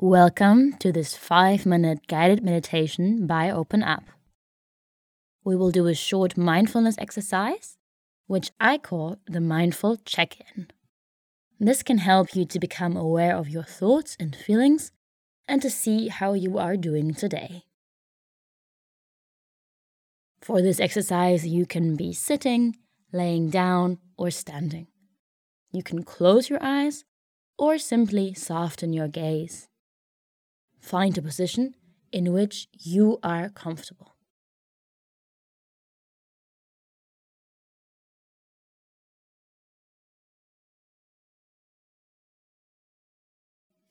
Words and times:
Welcome 0.00 0.74
to 0.74 0.92
this 0.92 1.16
five 1.16 1.66
minute 1.66 2.06
guided 2.06 2.40
meditation 2.44 3.26
by 3.26 3.48
OpenUp. 3.48 4.04
We 5.42 5.56
will 5.56 5.72
do 5.72 5.88
a 5.88 5.94
short 5.94 6.36
mindfulness 6.36 6.94
exercise, 6.98 7.78
which 8.28 8.52
I 8.60 8.78
call 8.78 9.16
the 9.26 9.40
mindful 9.40 9.96
check 10.04 10.36
in. 10.54 10.68
This 11.58 11.82
can 11.82 11.98
help 11.98 12.36
you 12.36 12.44
to 12.44 12.60
become 12.60 12.96
aware 12.96 13.34
of 13.34 13.48
your 13.48 13.64
thoughts 13.64 14.16
and 14.20 14.36
feelings 14.36 14.92
and 15.48 15.60
to 15.62 15.68
see 15.68 16.06
how 16.06 16.32
you 16.32 16.58
are 16.58 16.76
doing 16.76 17.12
today. 17.12 17.64
For 20.40 20.62
this 20.62 20.78
exercise, 20.78 21.44
you 21.44 21.66
can 21.66 21.96
be 21.96 22.12
sitting, 22.12 22.76
laying 23.12 23.50
down, 23.50 23.98
or 24.16 24.30
standing. 24.30 24.86
You 25.72 25.82
can 25.82 26.04
close 26.04 26.48
your 26.48 26.62
eyes 26.62 27.04
or 27.58 27.78
simply 27.78 28.32
soften 28.34 28.92
your 28.92 29.08
gaze. 29.08 29.66
Find 30.80 31.16
a 31.18 31.22
position 31.22 31.74
in 32.12 32.32
which 32.32 32.68
you 32.72 33.18
are 33.22 33.48
comfortable. 33.50 34.14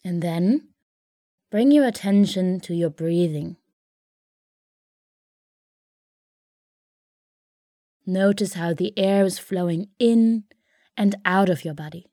And 0.04 0.22
then 0.22 0.70
bring 1.52 1.72
your 1.72 1.86
attention 1.86 2.62
to 2.62 2.74
your 2.74 2.90
breathing. 2.90 3.58
Notice 8.06 8.54
how 8.54 8.74
the 8.74 8.98
air 8.98 9.26
is 9.26 9.38
flowing 9.38 9.90
in 10.00 10.46
and 10.96 11.16
out 11.26 11.50
of 11.50 11.66
your 11.66 11.74
body. 11.74 12.06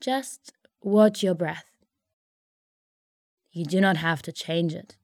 Just 0.00 0.52
Watch 0.82 1.22
your 1.22 1.34
breath. 1.34 1.66
You 3.52 3.64
do 3.64 3.80
not 3.80 3.98
have 3.98 4.20
to 4.22 4.32
change 4.32 4.74
it. 4.74 4.96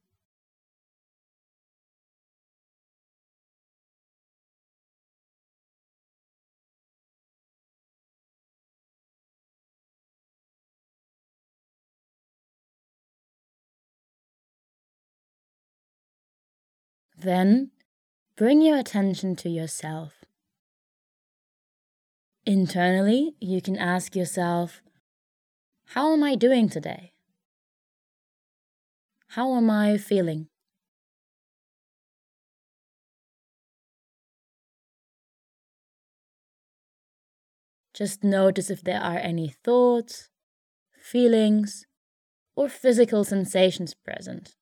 Then 17.17 17.71
bring 18.37 18.63
your 18.63 18.79
attention 18.79 19.37
to 19.37 19.49
yourself. 19.49 20.25
Internally, 22.47 23.35
you 23.41 23.61
can 23.61 23.77
ask 23.77 24.17
yourself, 24.17 24.81
how 25.89 26.13
am 26.13 26.23
I 26.23 26.37
doing 26.37 26.69
today? 26.69 27.13
How 29.29 29.55
am 29.55 29.71
I 29.71 29.97
feeling? 29.97 30.49
Just 37.93 38.25
notice 38.25 38.71
if 38.71 38.83
there 38.83 38.99
are 39.03 39.19
any 39.19 39.49
thoughts, 39.51 40.31
feelings, 41.01 41.87
or 42.57 42.69
physical 42.69 43.25
sensations 43.25 43.95
present. 43.95 44.58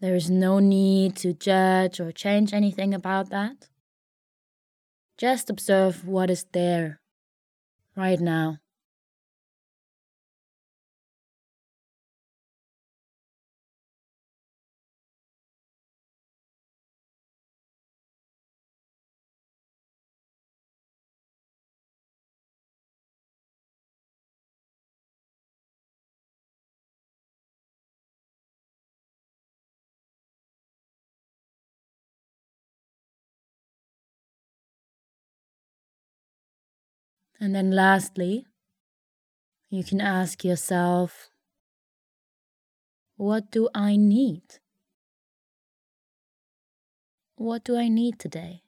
There 0.00 0.14
is 0.14 0.30
no 0.30 0.60
need 0.60 1.16
to 1.16 1.32
judge 1.32 1.98
or 1.98 2.12
change 2.12 2.54
anything 2.54 2.94
about 2.94 3.30
that. 3.30 3.68
Just 5.16 5.50
observe 5.50 6.06
what 6.06 6.30
is 6.30 6.46
there 6.52 7.00
right 7.96 8.20
now. 8.20 8.58
And 37.40 37.54
then 37.54 37.70
lastly, 37.70 38.46
you 39.70 39.84
can 39.84 40.00
ask 40.00 40.44
yourself, 40.44 41.30
what 43.16 43.50
do 43.50 43.68
I 43.74 43.96
need? 43.96 44.42
What 47.36 47.62
do 47.64 47.76
I 47.76 47.88
need 47.88 48.18
today? 48.18 48.62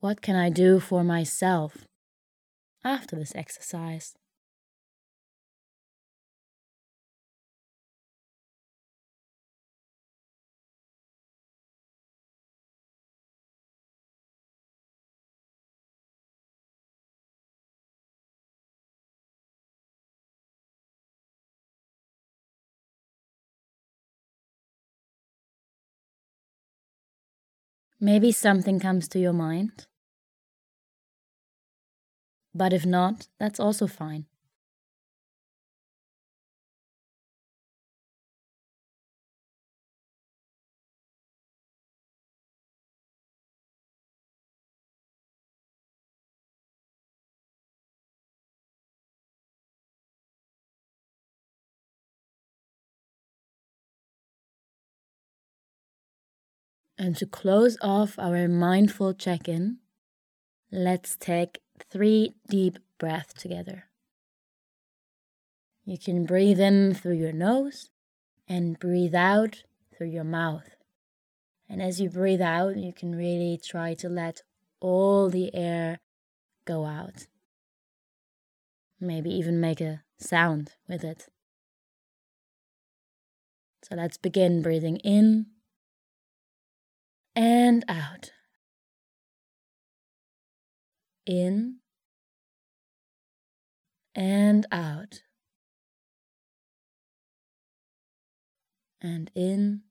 What 0.00 0.20
can 0.20 0.36
I 0.36 0.50
do 0.50 0.80
for 0.80 1.02
myself 1.02 1.86
after 2.84 3.16
this 3.16 3.34
exercise? 3.34 4.14
Maybe 28.04 28.32
something 28.32 28.80
comes 28.80 29.08
to 29.08 29.18
your 29.18 29.32
mind. 29.32 29.86
But 32.54 32.74
if 32.74 32.84
not, 32.84 33.28
that's 33.40 33.58
also 33.58 33.86
fine. 33.86 34.26
And 56.96 57.16
to 57.16 57.26
close 57.26 57.76
off 57.82 58.18
our 58.18 58.46
mindful 58.48 59.14
check 59.14 59.48
in, 59.48 59.78
let's 60.70 61.16
take 61.16 61.60
three 61.90 62.34
deep 62.48 62.78
breaths 62.98 63.34
together. 63.34 63.84
You 65.84 65.98
can 65.98 66.24
breathe 66.24 66.60
in 66.60 66.94
through 66.94 67.16
your 67.16 67.32
nose 67.32 67.90
and 68.48 68.78
breathe 68.78 69.14
out 69.14 69.64
through 69.94 70.08
your 70.08 70.24
mouth. 70.24 70.76
And 71.68 71.82
as 71.82 72.00
you 72.00 72.08
breathe 72.08 72.40
out, 72.40 72.76
you 72.76 72.92
can 72.92 73.16
really 73.16 73.58
try 73.62 73.94
to 73.94 74.08
let 74.08 74.42
all 74.80 75.28
the 75.28 75.54
air 75.54 75.98
go 76.64 76.84
out. 76.84 77.26
Maybe 79.00 79.30
even 79.30 79.60
make 79.60 79.80
a 79.80 80.02
sound 80.18 80.72
with 80.88 81.04
it. 81.04 81.26
So 83.82 83.96
let's 83.96 84.16
begin 84.16 84.62
breathing 84.62 84.96
in 84.98 85.46
and 87.36 87.84
out. 87.88 88.30
In 91.26 91.78
and 94.14 94.66
out. 94.70 95.22
And 99.00 99.30
in 99.34 99.82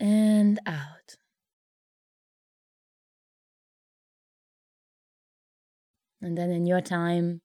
and 0.00 0.60
out. 0.66 1.16
And 6.20 6.38
then 6.38 6.50
in 6.50 6.66
your 6.66 6.80
time, 6.80 7.40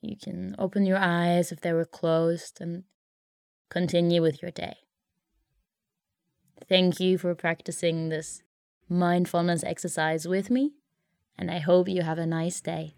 you 0.00 0.16
can 0.16 0.54
open 0.58 0.86
your 0.86 0.98
eyes 0.98 1.50
if 1.50 1.60
they 1.60 1.72
were 1.72 1.84
closed 1.84 2.58
and 2.60 2.84
continue 3.70 4.22
with 4.22 4.40
your 4.40 4.52
day. 4.52 4.83
Thank 6.68 6.98
you 7.00 7.18
for 7.18 7.34
practicing 7.34 8.08
this 8.08 8.42
mindfulness 8.88 9.62
exercise 9.64 10.26
with 10.26 10.50
me, 10.50 10.72
and 11.36 11.50
I 11.50 11.58
hope 11.58 11.88
you 11.88 12.02
have 12.02 12.18
a 12.18 12.26
nice 12.26 12.60
day. 12.60 12.94